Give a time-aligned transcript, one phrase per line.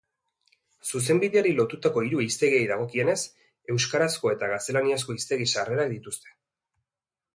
[0.91, 3.17] Zuzenbideari lotutako hiru hiztegiei dagokienez,
[3.75, 6.35] euskarazko eta gaztelaniazko hiztegi sarrerak dituzte.